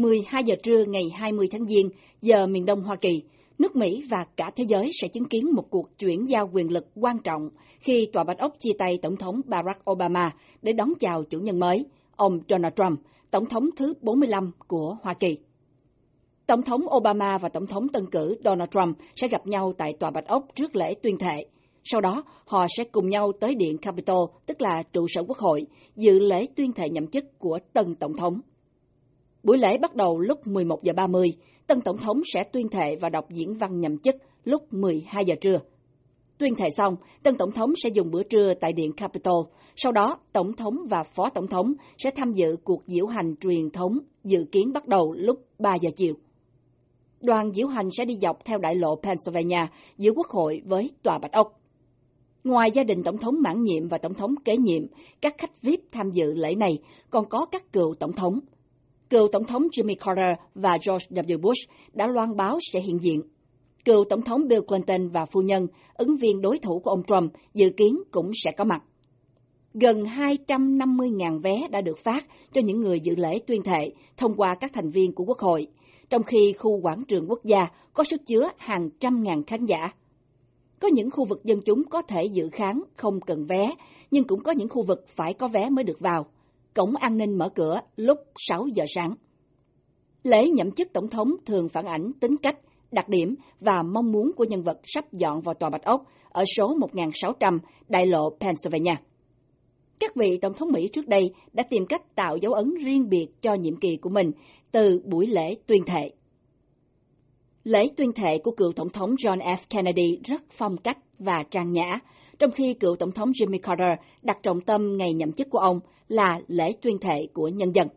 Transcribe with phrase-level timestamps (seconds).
[0.00, 1.88] 12 giờ trưa ngày 20 tháng Giêng,
[2.22, 3.22] giờ miền Đông Hoa Kỳ,
[3.58, 6.86] nước Mỹ và cả thế giới sẽ chứng kiến một cuộc chuyển giao quyền lực
[6.94, 7.48] quan trọng
[7.80, 10.30] khi Tòa Bạch Ốc chia tay Tổng thống Barack Obama
[10.62, 11.84] để đón chào chủ nhân mới,
[12.16, 13.00] ông Donald Trump,
[13.30, 15.38] Tổng thống thứ 45 của Hoa Kỳ.
[16.46, 20.10] Tổng thống Obama và Tổng thống tân cử Donald Trump sẽ gặp nhau tại Tòa
[20.10, 21.44] Bạch Ốc trước lễ tuyên thệ.
[21.84, 25.66] Sau đó, họ sẽ cùng nhau tới Điện Capitol, tức là trụ sở quốc hội,
[25.96, 28.40] dự lễ tuyên thệ nhậm chức của tân Tổng thống.
[29.42, 31.32] Buổi lễ bắt đầu lúc 11 giờ 30,
[31.66, 35.34] tân Tổng thống sẽ tuyên thệ và đọc diễn văn nhậm chức lúc 12 giờ
[35.40, 35.56] trưa.
[36.38, 39.44] Tuyên thệ xong, tân Tổng thống sẽ dùng bữa trưa tại Điện Capitol.
[39.76, 43.70] Sau đó, Tổng thống và Phó Tổng thống sẽ tham dự cuộc diễu hành truyền
[43.70, 46.14] thống dự kiến bắt đầu lúc 3 giờ chiều.
[47.20, 49.66] Đoàn diễu hành sẽ đi dọc theo đại lộ Pennsylvania
[49.98, 51.60] giữa Quốc hội với Tòa Bạch Ốc.
[52.44, 54.82] Ngoài gia đình Tổng thống mãn nhiệm và Tổng thống kế nhiệm,
[55.20, 56.78] các khách VIP tham dự lễ này
[57.10, 58.40] còn có các cựu Tổng thống.
[59.10, 61.40] Cựu Tổng thống Jimmy Carter và George W.
[61.40, 63.22] Bush đã loan báo sẽ hiện diện.
[63.84, 67.32] Cựu Tổng thống Bill Clinton và phu nhân, ứng viên đối thủ của ông Trump,
[67.54, 68.82] dự kiến cũng sẽ có mặt.
[69.74, 74.54] Gần 250.000 vé đã được phát cho những người dự lễ tuyên thệ thông qua
[74.60, 75.66] các thành viên của Quốc hội,
[76.10, 77.60] trong khi khu quảng trường quốc gia
[77.92, 79.92] có sức chứa hàng trăm ngàn khán giả.
[80.80, 83.74] Có những khu vực dân chúng có thể dự kháng không cần vé,
[84.10, 86.26] nhưng cũng có những khu vực phải có vé mới được vào.
[86.74, 88.18] Cổng an ninh mở cửa lúc
[88.48, 89.14] 6 giờ sáng.
[90.22, 92.58] Lễ nhậm chức tổng thống thường phản ảnh tính cách,
[92.92, 96.44] đặc điểm và mong muốn của nhân vật sắp dọn vào tòa Bạch Ốc ở
[96.56, 98.94] số 1600 đại lộ Pennsylvania.
[100.00, 103.26] Các vị tổng thống Mỹ trước đây đã tìm cách tạo dấu ấn riêng biệt
[103.42, 104.30] cho nhiệm kỳ của mình
[104.72, 106.10] từ buổi lễ tuyên thệ.
[107.64, 109.56] Lễ tuyên thệ của cựu tổng thống John F.
[109.70, 111.90] Kennedy rất phong cách và trang nhã,
[112.40, 115.80] trong khi cựu tổng thống Jimmy Carter đặt trọng tâm ngày nhậm chức của ông
[116.08, 117.88] là lễ tuyên thệ của nhân dân.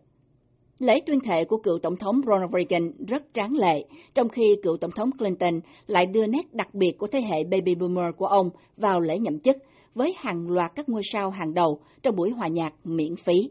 [0.80, 4.78] Lễ tuyên thệ của cựu tổng thống Ronald Reagan rất tráng lệ, trong khi cựu
[4.78, 8.50] tổng thống Clinton lại đưa nét đặc biệt của thế hệ baby boomer của ông
[8.78, 9.58] vào lễ nhậm chức
[9.96, 13.50] với hàng loạt các ngôi sao hàng đầu trong buổi hòa nhạc miễn phí.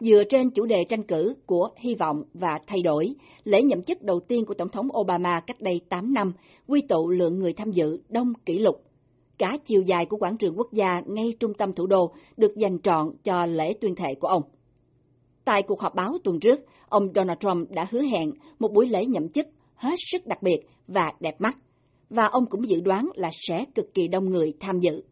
[0.00, 3.14] Dựa trên chủ đề tranh cử của hy vọng và thay đổi,
[3.44, 6.32] lễ nhậm chức đầu tiên của Tổng thống Obama cách đây 8 năm
[6.66, 8.87] quy tụ lượng người tham dự đông kỷ lục.
[9.38, 12.78] Cả chiều dài của quảng trường quốc gia ngay trung tâm thủ đô được dành
[12.82, 14.42] trọn cho lễ tuyên thệ của ông.
[15.44, 19.04] Tại cuộc họp báo tuần trước, ông Donald Trump đã hứa hẹn một buổi lễ
[19.04, 21.56] nhậm chức hết sức đặc biệt và đẹp mắt,
[22.10, 25.02] và ông cũng dự đoán là sẽ cực kỳ đông người tham dự.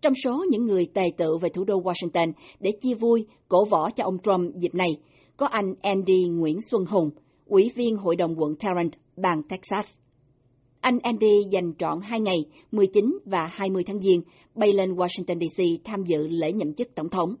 [0.00, 3.90] Trong số những người tề tự về thủ đô Washington để chia vui, cổ võ
[3.90, 4.90] cho ông Trump dịp này,
[5.36, 7.10] có anh Andy Nguyễn Xuân Hùng,
[7.46, 9.94] ủy viên Hội đồng quận Tarrant, bang Texas.
[10.82, 12.36] Anh Andy dành trọn hai ngày,
[12.72, 14.22] 19 và 20 tháng Giêng,
[14.54, 17.34] bay lên Washington DC tham dự lễ nhậm chức tổng thống.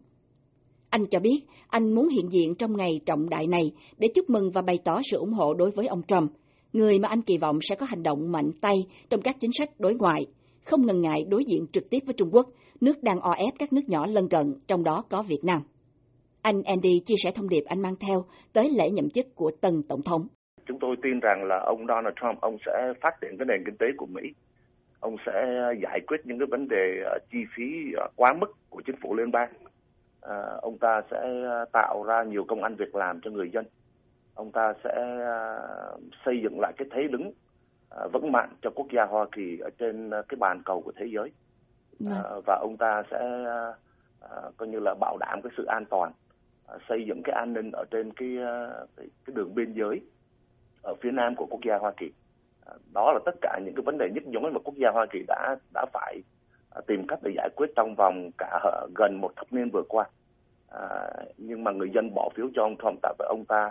[0.90, 4.50] Anh cho biết anh muốn hiện diện trong ngày trọng đại này để chúc mừng
[4.50, 6.32] và bày tỏ sự ủng hộ đối với ông Trump,
[6.72, 8.74] người mà anh kỳ vọng sẽ có hành động mạnh tay
[9.10, 10.26] trong các chính sách đối ngoại–
[10.64, 12.48] không ngần ngại đối diện trực tiếp với Trung Quốc,
[12.80, 15.62] nước đang o ép các nước nhỏ lân cận, trong đó có Việt Nam.
[16.42, 19.82] Anh Andy chia sẻ thông điệp anh mang theo tới lễ nhậm chức của tân
[19.82, 20.26] tổng thống.
[20.72, 23.76] Chúng tôi tin rằng là ông Donald Trump ông sẽ phát triển cái nền kinh
[23.76, 24.34] tế của Mỹ.
[25.00, 28.82] Ông sẽ giải quyết những cái vấn đề ờ, chi phí ờ, quá mức của
[28.86, 29.52] chính phủ liên bang.
[30.20, 33.64] À, ông ta sẽ tạo ra nhiều công ăn việc làm cho người dân.
[34.34, 34.94] Ông ta sẽ
[36.24, 37.32] xây dựng lại cái thế đứng
[38.12, 41.30] vững mạnh cho quốc gia Hoa Kỳ ở trên cái bàn cầu của thế giới
[42.06, 43.18] à, và ông ta sẽ
[44.20, 46.12] à, coi như là bảo đảm cái sự an toàn
[46.88, 48.36] xây dựng cái an ninh ở trên cái,
[48.96, 50.00] cái cái đường biên giới
[50.82, 52.10] ở phía nam của quốc gia Hoa Kỳ.
[52.66, 55.06] À, đó là tất cả những cái vấn đề nhức nhối mà quốc gia Hoa
[55.12, 56.22] Kỳ đã đã phải
[56.70, 59.84] à, tìm cách để giải quyết trong vòng cả ờ, gần một thập niên vừa
[59.88, 60.04] qua.
[60.68, 63.70] À, nhưng mà người dân bỏ phiếu cho ông Trump tại vì ông ta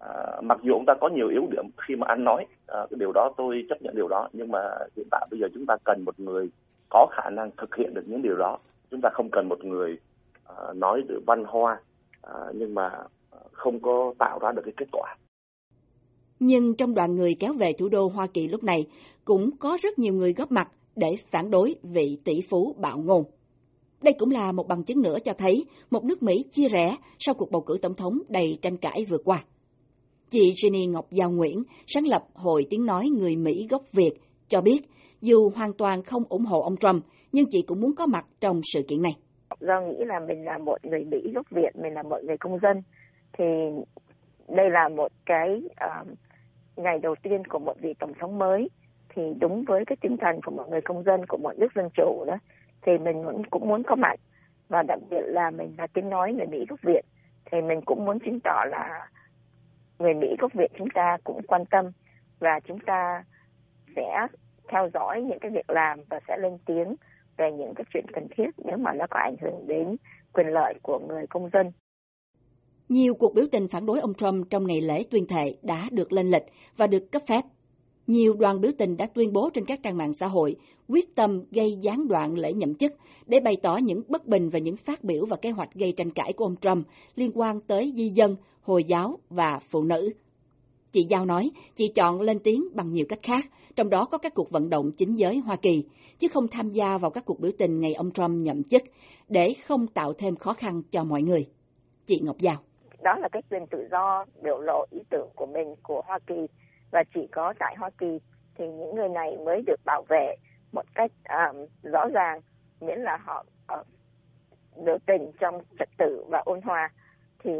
[0.00, 2.96] À, mặc dù ông ta có nhiều yếu điểm khi mà ăn nói à, cái
[2.98, 4.58] điều đó tôi chấp nhận điều đó nhưng mà
[4.96, 6.50] hiện tại bây giờ chúng ta cần một người
[6.88, 8.58] có khả năng thực hiện được những điều đó.
[8.90, 9.98] Chúng ta không cần một người
[10.44, 11.80] à, nói được văn hoa
[12.22, 12.88] à, nhưng mà
[13.30, 15.16] à, không có tạo ra được cái kết quả
[16.40, 18.78] nhưng trong đoàn người kéo về thủ đô Hoa Kỳ lúc này
[19.24, 23.24] cũng có rất nhiều người góp mặt để phản đối vị tỷ phú bạo ngôn.
[24.02, 27.34] Đây cũng là một bằng chứng nữa cho thấy một nước Mỹ chia rẽ sau
[27.34, 29.44] cuộc bầu cử tổng thống đầy tranh cãi vừa qua.
[30.30, 34.12] Chị Jenny Ngọc Giao Nguyễn, sáng lập Hội Tiếng Nói Người Mỹ gốc Việt,
[34.48, 34.80] cho biết
[35.20, 38.60] dù hoàn toàn không ủng hộ ông Trump, nhưng chị cũng muốn có mặt trong
[38.72, 39.12] sự kiện này.
[39.60, 42.58] Do nghĩ là mình là một người Mỹ gốc Việt, mình là một người công
[42.62, 42.82] dân,
[43.38, 43.44] thì
[44.48, 46.08] đây là một cái uh,
[46.76, 48.70] ngày đầu tiên của một vị tổng thống mới,
[49.08, 51.88] thì đúng với cái tinh thần của mọi người công dân của mọi nước dân
[51.94, 52.38] chủ đó,
[52.82, 54.20] thì mình cũng, cũng muốn có mặt
[54.68, 57.04] và đặc biệt là mình là tiếng nói người Mỹ gốc Việt,
[57.44, 59.08] thì mình cũng muốn chứng tỏ là
[59.98, 61.92] người Mỹ gốc Việt chúng ta cũng quan tâm
[62.38, 63.24] và chúng ta
[63.96, 64.26] sẽ
[64.68, 66.94] theo dõi những cái việc làm và sẽ lên tiếng
[67.36, 69.96] về những cái chuyện cần thiết nếu mà nó có ảnh hưởng đến
[70.32, 71.72] quyền lợi của người công dân.
[72.90, 76.12] Nhiều cuộc biểu tình phản đối ông Trump trong ngày lễ tuyên thệ đã được
[76.12, 76.42] lên lịch
[76.76, 77.44] và được cấp phép.
[78.06, 80.56] Nhiều đoàn biểu tình đã tuyên bố trên các trang mạng xã hội
[80.88, 82.92] quyết tâm gây gián đoạn lễ nhậm chức
[83.26, 86.10] để bày tỏ những bất bình và những phát biểu và kế hoạch gây tranh
[86.10, 90.10] cãi của ông Trump liên quan tới di dân, Hồi giáo và phụ nữ.
[90.92, 93.44] Chị Giao nói, chị chọn lên tiếng bằng nhiều cách khác,
[93.76, 95.84] trong đó có các cuộc vận động chính giới Hoa Kỳ,
[96.18, 98.82] chứ không tham gia vào các cuộc biểu tình ngày ông Trump nhậm chức,
[99.28, 101.46] để không tạo thêm khó khăn cho mọi người.
[102.06, 102.56] Chị Ngọc Giao.
[103.02, 106.46] Đó là cái quyền tự do biểu lộ ý tưởng của mình của Hoa Kỳ,
[106.90, 108.18] và chỉ có tại Hoa Kỳ
[108.54, 110.36] thì những người này mới được bảo vệ
[110.72, 112.40] một cách um, rõ ràng,
[112.80, 113.44] miễn là họ
[113.80, 113.86] uh,
[114.84, 116.90] biểu tình trong trật tự và ôn hòa.
[117.44, 117.50] Thì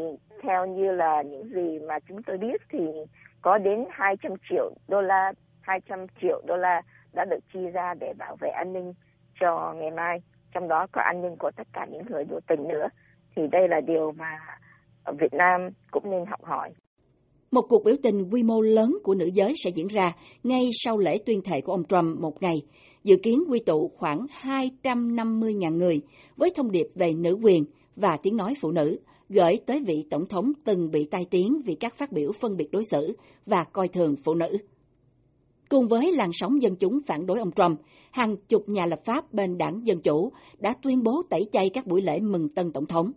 [0.41, 2.79] theo như là những gì mà chúng tôi biết thì
[3.41, 6.81] có đến 200 triệu đô la 200 triệu đô la
[7.13, 8.93] đã được chi ra để bảo vệ an ninh
[9.39, 10.21] cho ngày mai.
[10.51, 12.87] Trong đó có an ninh của tất cả những người biểu tình nữa.
[13.35, 14.39] Thì đây là điều mà
[15.03, 16.69] ở Việt Nam cũng nên học hỏi.
[17.51, 20.11] Một cuộc biểu tình quy mô lớn của nữ giới sẽ diễn ra
[20.43, 22.55] ngay sau lễ tuyên thệ của ông Trump một ngày,
[23.03, 26.01] dự kiến quy tụ khoảng 250.000 người
[26.37, 27.63] với thông điệp về nữ quyền
[27.95, 28.99] và tiếng nói phụ nữ,
[29.29, 32.71] gửi tới vị tổng thống từng bị tai tiếng vì các phát biểu phân biệt
[32.71, 34.57] đối xử và coi thường phụ nữ.
[35.69, 37.79] Cùng với làn sóng dân chúng phản đối ông Trump,
[38.11, 41.87] hàng chục nhà lập pháp bên đảng Dân Chủ đã tuyên bố tẩy chay các
[41.87, 43.11] buổi lễ mừng tân tổng thống.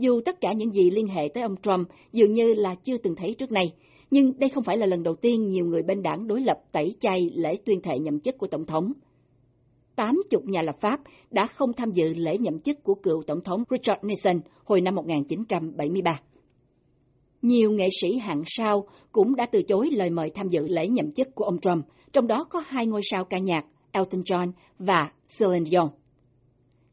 [0.00, 3.14] Dù tất cả những gì liên hệ tới ông Trump dường như là chưa từng
[3.14, 3.72] thấy trước đây,
[4.10, 6.94] nhưng đây không phải là lần đầu tiên nhiều người bên đảng đối lập tẩy
[7.00, 8.92] chay lễ tuyên thệ nhậm chức của tổng thống.
[9.96, 11.00] 80 nhà lập pháp
[11.30, 14.94] đã không tham dự lễ nhậm chức của cựu Tổng thống Richard Nixon hồi năm
[14.94, 16.20] 1973.
[17.42, 21.12] Nhiều nghệ sĩ hạng sao cũng đã từ chối lời mời tham dự lễ nhậm
[21.12, 25.10] chức của ông Trump, trong đó có hai ngôi sao ca nhạc Elton John và
[25.38, 25.88] Celine Dion.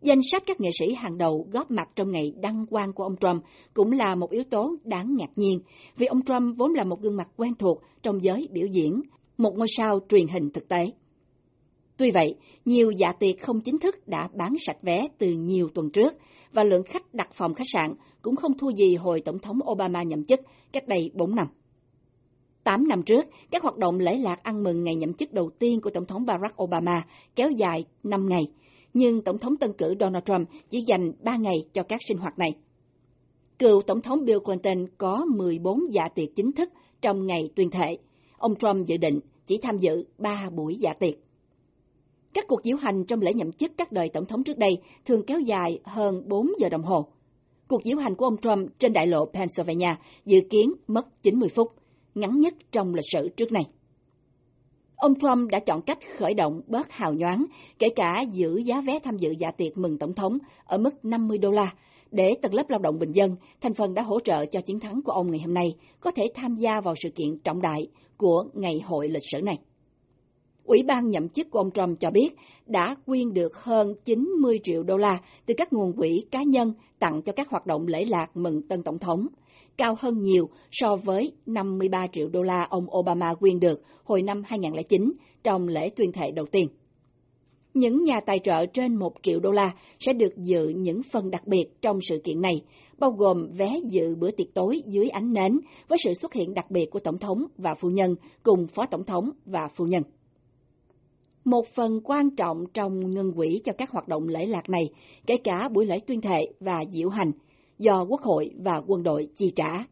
[0.01, 3.15] Danh sách các nghệ sĩ hàng đầu góp mặt trong ngày đăng quang của ông
[3.17, 5.59] Trump cũng là một yếu tố đáng ngạc nhiên,
[5.97, 9.01] vì ông Trump vốn là một gương mặt quen thuộc trong giới biểu diễn,
[9.37, 10.91] một ngôi sao truyền hình thực tế.
[11.97, 12.35] Tuy vậy,
[12.65, 16.13] nhiều dạ tiệc không chính thức đã bán sạch vé từ nhiều tuần trước
[16.53, 20.03] và lượng khách đặt phòng khách sạn cũng không thua gì hồi Tổng thống Obama
[20.03, 20.39] nhậm chức
[20.71, 21.47] cách đây 4 năm.
[22.63, 25.81] Tám năm trước, các hoạt động lễ lạc ăn mừng ngày nhậm chức đầu tiên
[25.81, 27.05] của Tổng thống Barack Obama
[27.35, 28.47] kéo dài 5 ngày,
[28.97, 32.39] nhưng Tổng thống tân cử Donald Trump chỉ dành 3 ngày cho các sinh hoạt
[32.39, 32.55] này.
[33.59, 36.69] Cựu Tổng thống Bill Clinton có 14 dạ tiệc chính thức
[37.01, 37.97] trong ngày tuyên thệ.
[38.37, 41.13] Ông Trump dự định chỉ tham dự 3 buổi dạ tiệc.
[42.33, 44.71] Các cuộc diễu hành trong lễ nhậm chức các đời tổng thống trước đây
[45.05, 47.07] thường kéo dài hơn 4 giờ đồng hồ.
[47.67, 49.95] Cuộc diễu hành của ông Trump trên đại lộ Pennsylvania
[50.25, 51.71] dự kiến mất 90 phút,
[52.15, 53.63] ngắn nhất trong lịch sử trước này.
[54.97, 57.45] Ông Trump đã chọn cách khởi động bớt hào nhoáng,
[57.79, 61.37] kể cả giữ giá vé tham dự dạ tiệc mừng tổng thống ở mức 50
[61.37, 61.73] đô la,
[62.11, 65.01] để tầng lớp lao động bình dân, thành phần đã hỗ trợ cho chiến thắng
[65.01, 65.67] của ông ngày hôm nay,
[65.99, 69.57] có thể tham gia vào sự kiện trọng đại của ngày hội lịch sử này.
[70.63, 72.29] Ủy ban nhậm chức của ông Trump cho biết
[72.65, 77.21] đã quyên được hơn 90 triệu đô la từ các nguồn quỹ cá nhân tặng
[77.21, 79.27] cho các hoạt động lễ lạc mừng tân tổng thống,
[79.77, 84.43] cao hơn nhiều so với 53 triệu đô la ông Obama quyên được hồi năm
[84.45, 85.13] 2009
[85.43, 86.67] trong lễ tuyên thệ đầu tiên.
[87.73, 91.47] Những nhà tài trợ trên 1 triệu đô la sẽ được dự những phần đặc
[91.47, 92.61] biệt trong sự kiện này,
[92.97, 96.71] bao gồm vé dự bữa tiệc tối dưới ánh nến với sự xuất hiện đặc
[96.71, 100.03] biệt của Tổng thống và phu nhân cùng Phó Tổng thống và phu nhân.
[101.45, 104.83] Một phần quan trọng trong ngân quỹ cho các hoạt động lễ lạc này,
[105.25, 107.31] kể cả buổi lễ tuyên thệ và diễu hành,
[107.79, 109.83] do Quốc hội và quân đội chi trả.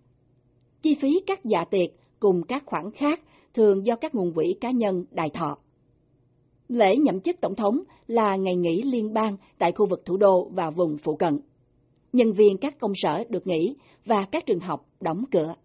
[0.81, 1.89] Chi phí các dạ tiệc
[2.19, 3.21] cùng các khoản khác
[3.53, 5.57] thường do các nguồn quỹ cá nhân đài thọ.
[6.67, 10.49] Lễ nhậm chức tổng thống là ngày nghỉ liên bang tại khu vực thủ đô
[10.53, 11.39] và vùng phụ cận.
[12.13, 13.75] Nhân viên các công sở được nghỉ
[14.05, 15.55] và các trường học đóng cửa.